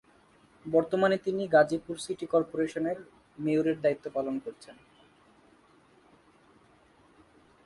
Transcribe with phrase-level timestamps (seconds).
[0.65, 2.99] বর্তমানে তিনি Gazipur city corporation এর
[3.37, 4.75] মেয়রের দায়িত্ব পালন করছেন।